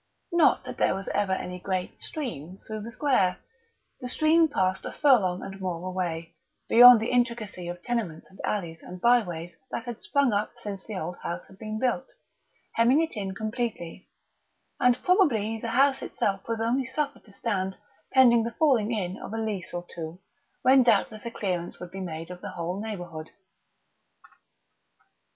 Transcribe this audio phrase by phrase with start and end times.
[0.31, 3.37] Not that there was ever any great "stream" through the square;
[3.99, 6.33] the stream passed a furlong and more away,
[6.67, 10.97] beyond the intricacy of tenements and alleys and byways that had sprung up since the
[10.97, 12.07] old house had been built,
[12.73, 14.09] hemming it in completely;
[14.79, 17.77] and probably the house itself was only suffered to stand
[18.11, 20.19] pending the falling in of a lease or two,
[20.63, 23.29] when doubtless a clearance would be made of the whole neighbourhood.